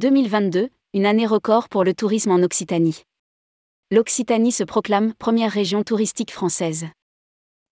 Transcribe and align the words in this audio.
2022, 0.00 0.70
une 0.94 1.04
année 1.04 1.26
record 1.26 1.68
pour 1.68 1.84
le 1.84 1.92
tourisme 1.92 2.30
en 2.30 2.42
Occitanie. 2.42 3.02
L'Occitanie 3.90 4.50
se 4.50 4.64
proclame 4.64 5.12
première 5.18 5.52
région 5.52 5.82
touristique 5.82 6.32
française. 6.32 6.86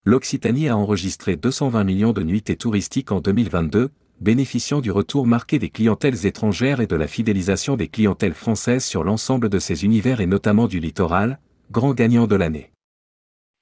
L'Occitanie 0.04 0.68
a 0.68 0.76
enregistré 0.76 1.36
220 1.36 1.84
millions 1.84 2.12
de 2.12 2.22
nuitées 2.22 2.56
touristiques 2.56 3.12
en 3.12 3.20
2022, 3.20 3.88
bénéficiant 4.20 4.82
du 4.82 4.90
retour 4.90 5.26
marqué 5.26 5.58
des 5.58 5.70
clientèles 5.70 6.26
étrangères 6.26 6.82
et 6.82 6.86
de 6.86 6.96
la 6.96 7.06
fidélisation 7.06 7.76
des 7.76 7.88
clientèles 7.88 8.34
françaises 8.34 8.84
sur 8.84 9.04
l'ensemble 9.04 9.48
de 9.48 9.58
ses 9.58 9.86
univers 9.86 10.20
et 10.20 10.26
notamment 10.26 10.66
du 10.66 10.80
littoral, 10.80 11.40
grand 11.70 11.94
gagnant 11.94 12.26
de 12.26 12.36
l'année. 12.36 12.72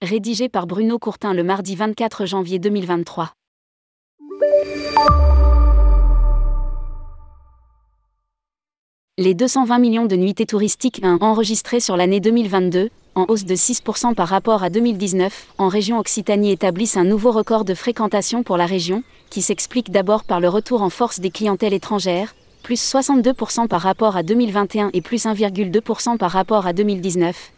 Rédigé 0.02 0.48
par 0.48 0.66
Bruno 0.66 0.98
Courtin 0.98 1.34
le 1.34 1.44
mardi 1.44 1.76
24 1.76 2.26
janvier 2.26 2.58
2023. 2.58 3.32
Les 9.18 9.32
220 9.32 9.78
millions 9.78 10.04
de 10.04 10.14
nuitées 10.14 10.44
touristiques 10.44 11.00
enregistrées 11.22 11.80
sur 11.80 11.96
l'année 11.96 12.20
2022, 12.20 12.90
en 13.14 13.24
hausse 13.28 13.46
de 13.46 13.54
6% 13.54 14.14
par 14.14 14.28
rapport 14.28 14.62
à 14.62 14.68
2019, 14.68 15.54
en 15.56 15.68
région 15.68 15.98
Occitanie 15.98 16.52
établissent 16.52 16.98
un 16.98 17.04
nouveau 17.04 17.32
record 17.32 17.64
de 17.64 17.72
fréquentation 17.72 18.42
pour 18.42 18.58
la 18.58 18.66
région, 18.66 19.02
qui 19.30 19.40
s'explique 19.40 19.90
d'abord 19.90 20.24
par 20.24 20.38
le 20.38 20.50
retour 20.50 20.82
en 20.82 20.90
force 20.90 21.18
des 21.18 21.30
clientèles 21.30 21.72
étrangères, 21.72 22.34
plus 22.62 22.78
62% 22.78 23.68
par 23.68 23.80
rapport 23.80 24.18
à 24.18 24.22
2021 24.22 24.90
et 24.92 25.00
plus 25.00 25.24
1,2% 25.24 26.18
par 26.18 26.32
rapport 26.32 26.66
à 26.66 26.74
2019, 26.74 27.52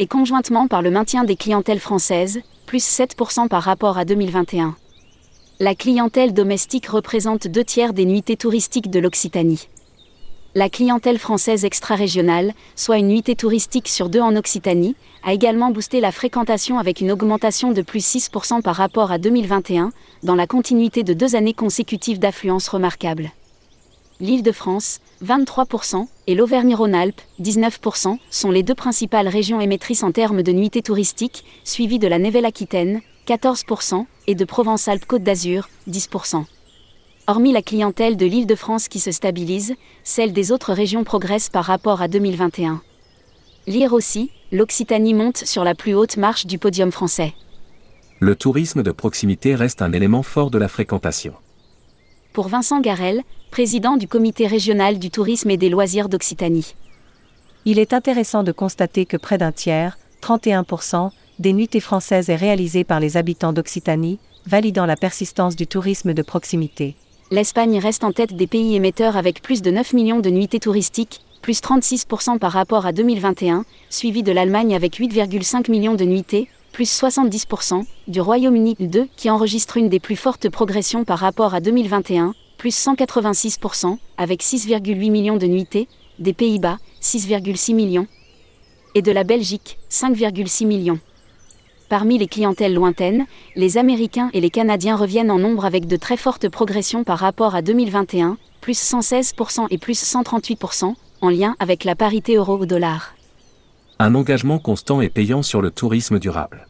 et 0.00 0.08
conjointement 0.08 0.66
par 0.66 0.82
le 0.82 0.90
maintien 0.90 1.22
des 1.22 1.36
clientèles 1.36 1.78
françaises, 1.78 2.40
plus 2.66 2.84
7% 2.84 3.46
par 3.46 3.62
rapport 3.62 3.98
à 3.98 4.04
2021. 4.04 4.74
La 5.60 5.76
clientèle 5.76 6.34
domestique 6.34 6.88
représente 6.88 7.46
deux 7.46 7.62
tiers 7.62 7.92
des 7.92 8.04
nuitées 8.04 8.36
touristiques 8.36 8.90
de 8.90 8.98
l'Occitanie. 8.98 9.68
La 10.54 10.68
clientèle 10.68 11.18
française 11.18 11.64
extra-régionale, 11.64 12.52
soit 12.76 12.98
une 12.98 13.08
nuitée 13.08 13.36
touristique 13.36 13.88
sur 13.88 14.10
deux 14.10 14.20
en 14.20 14.36
Occitanie, 14.36 14.96
a 15.24 15.32
également 15.32 15.70
boosté 15.70 15.98
la 15.98 16.12
fréquentation 16.12 16.78
avec 16.78 17.00
une 17.00 17.10
augmentation 17.10 17.72
de 17.72 17.80
plus 17.80 18.04
6% 18.06 18.60
par 18.60 18.76
rapport 18.76 19.10
à 19.12 19.16
2021, 19.16 19.92
dans 20.22 20.34
la 20.34 20.46
continuité 20.46 21.04
de 21.04 21.14
deux 21.14 21.36
années 21.36 21.54
consécutives 21.54 22.18
d'affluence 22.18 22.68
remarquable. 22.68 23.30
L'Île-de-France, 24.20 25.00
23%, 25.24 26.06
et 26.26 26.34
l'Auvergne-Rhône-Alpes, 26.34 27.22
19%, 27.40 28.18
sont 28.30 28.50
les 28.50 28.62
deux 28.62 28.74
principales 28.74 29.28
régions 29.28 29.58
émettrices 29.58 30.02
en 30.02 30.12
termes 30.12 30.42
de 30.42 30.52
nuitées 30.52 30.82
touristiques, 30.82 31.44
suivies 31.64 31.98
de 31.98 32.08
la 32.08 32.18
Nouvelle-Aquitaine, 32.18 33.00
14%, 33.26 34.04
et 34.26 34.34
de 34.34 34.44
Provence-Alpes-Côte 34.44 35.22
d'Azur, 35.22 35.70
10%. 35.88 36.44
Hormis 37.28 37.52
la 37.52 37.62
clientèle 37.62 38.16
de 38.16 38.26
l'Île-de-France 38.26 38.88
qui 38.88 38.98
se 38.98 39.12
stabilise, 39.12 39.76
celle 40.02 40.32
des 40.32 40.50
autres 40.50 40.72
régions 40.72 41.04
progresse 41.04 41.48
par 41.50 41.64
rapport 41.64 42.02
à 42.02 42.08
2021. 42.08 42.82
Lire 43.68 43.92
aussi, 43.92 44.32
l'Occitanie 44.50 45.14
monte 45.14 45.36
sur 45.36 45.62
la 45.62 45.76
plus 45.76 45.94
haute 45.94 46.16
marche 46.16 46.46
du 46.46 46.58
podium 46.58 46.90
français. 46.90 47.32
Le 48.18 48.34
tourisme 48.34 48.82
de 48.82 48.90
proximité 48.90 49.54
reste 49.54 49.82
un 49.82 49.92
élément 49.92 50.24
fort 50.24 50.50
de 50.50 50.58
la 50.58 50.66
fréquentation. 50.66 51.34
Pour 52.32 52.48
Vincent 52.48 52.80
Garel, 52.80 53.22
président 53.52 53.96
du 53.96 54.08
comité 54.08 54.48
régional 54.48 54.98
du 54.98 55.10
tourisme 55.10 55.50
et 55.50 55.56
des 55.56 55.68
loisirs 55.68 56.08
d'Occitanie. 56.08 56.74
Il 57.64 57.78
est 57.78 57.92
intéressant 57.92 58.42
de 58.42 58.50
constater 58.50 59.06
que 59.06 59.16
près 59.16 59.38
d'un 59.38 59.52
tiers, 59.52 59.96
31%, 60.22 61.10
des 61.38 61.52
nuitées 61.52 61.78
françaises 61.78 62.30
est 62.30 62.36
réalisée 62.36 62.82
par 62.82 62.98
les 62.98 63.16
habitants 63.16 63.52
d'Occitanie, 63.52 64.18
validant 64.44 64.86
la 64.86 64.96
persistance 64.96 65.54
du 65.54 65.68
tourisme 65.68 66.14
de 66.14 66.22
proximité 66.22 66.96
l'Espagne 67.32 67.78
reste 67.78 68.04
en 68.04 68.12
tête 68.12 68.36
des 68.36 68.46
pays 68.46 68.76
émetteurs 68.76 69.16
avec 69.16 69.40
plus 69.40 69.62
de 69.62 69.70
9 69.70 69.94
millions 69.94 70.20
de 70.20 70.28
nuitées 70.28 70.60
touristiques, 70.60 71.22
plus 71.40 71.62
36% 71.62 72.38
par 72.38 72.52
rapport 72.52 72.84
à 72.84 72.92
2021, 72.92 73.64
suivi 73.88 74.22
de 74.22 74.32
l'Allemagne 74.32 74.74
avec 74.74 75.00
8,5 75.00 75.70
millions 75.70 75.94
de 75.94 76.04
nuitées, 76.04 76.48
plus 76.72 76.92
70%, 76.92 77.84
du 78.06 78.20
Royaume-Uni 78.20 78.76
2 78.78 79.08
qui 79.16 79.30
enregistre 79.30 79.78
une 79.78 79.88
des 79.88 79.98
plus 79.98 80.16
fortes 80.16 80.50
progressions 80.50 81.04
par 81.06 81.20
rapport 81.20 81.54
à 81.54 81.60
2021, 81.60 82.34
plus 82.58 82.76
186%, 82.76 83.96
avec 84.18 84.42
6,8 84.42 85.10
millions 85.10 85.38
de 85.38 85.46
nuitées, 85.46 85.88
des 86.18 86.34
Pays-Bas, 86.34 86.76
6,6 87.00 87.74
millions, 87.74 88.06
et 88.94 89.00
de 89.00 89.10
la 89.10 89.24
Belgique, 89.24 89.78
5,6 89.90 90.66
millions. 90.66 91.00
Parmi 91.92 92.16
les 92.16 92.26
clientèles 92.26 92.72
lointaines, 92.72 93.26
les 93.54 93.76
Américains 93.76 94.30
et 94.32 94.40
les 94.40 94.48
Canadiens 94.48 94.96
reviennent 94.96 95.30
en 95.30 95.38
nombre 95.38 95.66
avec 95.66 95.86
de 95.86 95.96
très 95.96 96.16
fortes 96.16 96.48
progressions 96.48 97.04
par 97.04 97.18
rapport 97.18 97.54
à 97.54 97.60
2021, 97.60 98.38
plus 98.62 98.82
116% 98.82 99.66
et 99.68 99.76
plus 99.76 100.02
138%, 100.02 100.94
en 101.20 101.28
lien 101.28 101.54
avec 101.58 101.84
la 101.84 101.94
parité 101.94 102.36
euro 102.36 102.56
au 102.56 102.64
dollar. 102.64 103.14
Un 103.98 104.14
engagement 104.14 104.58
constant 104.58 105.02
et 105.02 105.10
payant 105.10 105.42
sur 105.42 105.60
le 105.60 105.70
tourisme 105.70 106.18
durable 106.18 106.66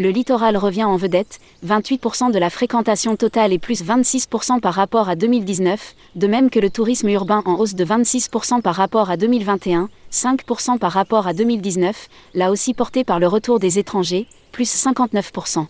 le 0.00 0.08
littoral 0.08 0.56
revient 0.56 0.84
en 0.84 0.96
vedette, 0.96 1.40
28% 1.66 2.32
de 2.32 2.38
la 2.38 2.48
fréquentation 2.48 3.16
totale 3.16 3.52
et 3.52 3.58
plus 3.58 3.84
26% 3.84 4.58
par 4.60 4.72
rapport 4.72 5.10
à 5.10 5.14
2019, 5.14 5.94
de 6.16 6.26
même 6.26 6.48
que 6.48 6.58
le 6.58 6.70
tourisme 6.70 7.10
urbain 7.10 7.42
en 7.44 7.56
hausse 7.56 7.74
de 7.74 7.84
26% 7.84 8.62
par 8.62 8.76
rapport 8.76 9.10
à 9.10 9.18
2021, 9.18 9.90
5% 10.10 10.78
par 10.78 10.92
rapport 10.92 11.26
à 11.26 11.34
2019, 11.34 12.08
là 12.34 12.50
aussi 12.50 12.72
porté 12.72 13.04
par 13.04 13.20
le 13.20 13.26
retour 13.26 13.60
des 13.60 13.78
étrangers, 13.78 14.26
plus 14.52 14.74
59%. 14.74 15.66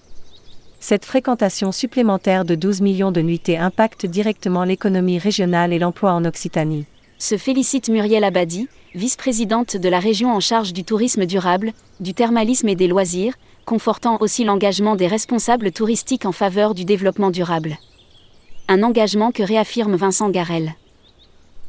Cette 0.79 1.05
fréquentation 1.05 1.73
supplémentaire 1.73 2.45
de 2.45 2.55
12 2.55 2.83
millions 2.83 3.11
de 3.11 3.23
nuitées 3.23 3.59
impacte 3.59 4.07
directement 4.07 4.63
l'économie 4.63 5.19
régionale 5.19 5.73
et 5.73 5.81
l'emploi 5.81 6.13
en 6.13 6.25
Occitanie. 6.25 6.87
Se 7.19 7.37
félicite 7.37 7.89
Muriel 7.89 8.23
Abadi, 8.23 8.69
vice-présidente 8.95 9.77
de 9.77 9.89
la 9.89 10.01
région 10.01 10.33
en 10.33 10.41
charge 10.41 10.73
du 10.73 10.85
tourisme 10.85 11.27
durable, 11.27 11.73
du 12.01 12.15
thermalisme 12.15 12.69
et 12.69 12.75
des 12.75 12.89
loisirs, 12.89 13.35
confortant 13.65 14.19
aussi 14.21 14.45
l'engagement 14.45 14.97
des 14.97 15.07
responsables 15.07 15.71
touristiques 15.71 16.27
en 16.27 16.33
faveur 16.33 16.75
du 16.75 16.85
développement 16.85 17.31
durable. 17.31 17.79
Un 18.69 18.83
engagement 18.83 19.31
que 19.31 19.43
réaffirme 19.43 19.95
Vincent 19.95 20.31
Garel. 20.31 20.75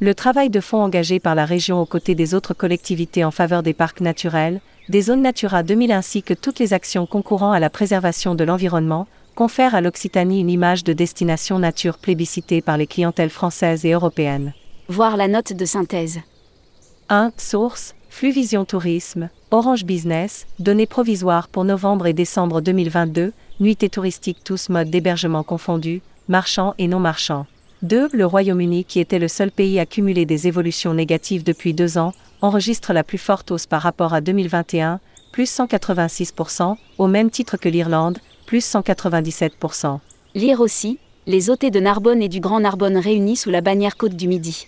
Le 0.00 0.14
travail 0.14 0.50
de 0.50 0.60
fond 0.60 0.82
engagé 0.82 1.20
par 1.20 1.36
la 1.36 1.44
région 1.44 1.80
aux 1.80 1.86
côtés 1.86 2.16
des 2.16 2.34
autres 2.34 2.54
collectivités 2.54 3.24
en 3.24 3.30
faveur 3.30 3.62
des 3.62 3.74
parcs 3.74 4.00
naturels, 4.00 4.60
des 4.88 5.02
zones 5.02 5.22
Natura 5.22 5.62
2000 5.62 5.92
ainsi 5.92 6.24
que 6.24 6.34
toutes 6.34 6.58
les 6.58 6.72
actions 6.72 7.06
concourant 7.06 7.52
à 7.52 7.60
la 7.60 7.70
préservation 7.70 8.34
de 8.34 8.42
l'environnement, 8.42 9.06
confère 9.36 9.76
à 9.76 9.80
l'Occitanie 9.80 10.40
une 10.40 10.50
image 10.50 10.82
de 10.82 10.92
destination 10.92 11.60
nature 11.60 11.98
plébiscitée 11.98 12.62
par 12.62 12.76
les 12.76 12.88
clientèles 12.88 13.30
françaises 13.30 13.84
et 13.84 13.92
européennes. 13.92 14.54
Voir 14.88 15.16
la 15.16 15.28
note 15.28 15.52
de 15.52 15.64
synthèse. 15.64 16.20
1. 17.08 17.32
Source 17.36 17.94
Fluvision 18.08 18.64
Tourisme, 18.64 19.28
Orange 19.50 19.84
Business, 19.84 20.46
données 20.58 20.86
provisoires 20.86 21.48
pour 21.48 21.64
novembre 21.64 22.06
et 22.06 22.12
décembre 22.12 22.60
2022, 22.60 23.32
nuitées 23.60 23.88
touristiques 23.88 24.44
tous 24.44 24.68
modes 24.68 24.90
d'hébergement 24.90 25.42
confondus, 25.42 26.02
marchands 26.28 26.74
et 26.78 26.88
non 26.88 27.00
marchands. 27.00 27.46
2. 27.82 28.10
Le 28.12 28.26
Royaume-Uni, 28.26 28.84
qui 28.84 29.00
était 29.00 29.18
le 29.18 29.28
seul 29.28 29.50
pays 29.50 29.80
à 29.80 29.86
cumuler 29.86 30.26
des 30.26 30.46
évolutions 30.46 30.94
négatives 30.94 31.42
depuis 31.42 31.74
deux 31.74 31.98
ans, 31.98 32.12
enregistre 32.40 32.92
la 32.92 33.02
plus 33.02 33.18
forte 33.18 33.50
hausse 33.50 33.66
par 33.66 33.82
rapport 33.82 34.14
à 34.14 34.20
2021, 34.20 35.00
plus 35.32 35.50
186%, 35.50 36.76
au 36.98 37.06
même 37.06 37.30
titre 37.30 37.56
que 37.56 37.68
l'Irlande, 37.68 38.18
plus 38.46 38.64
197%. 38.64 39.98
Lire 40.34 40.60
aussi, 40.60 40.98
les 41.26 41.50
hôtés 41.50 41.70
de 41.70 41.80
Narbonne 41.80 42.22
et 42.22 42.28
du 42.28 42.40
Grand 42.40 42.60
Narbonne 42.60 42.96
réunis 42.96 43.36
sous 43.36 43.50
la 43.50 43.60
bannière 43.60 43.96
Côte 43.96 44.16
du 44.16 44.28
Midi. 44.28 44.66